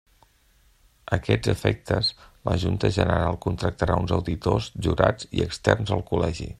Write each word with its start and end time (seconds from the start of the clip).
A 1.11 1.17
aquests 1.17 1.51
efectes, 1.53 2.09
la 2.49 2.57
Junta 2.65 2.91
General 2.97 3.39
contractarà 3.47 3.99
uns 4.05 4.15
auditors 4.19 4.71
jurats 4.89 5.33
i 5.39 5.45
externs 5.51 5.95
al 5.99 6.07
Col·legi. 6.15 6.49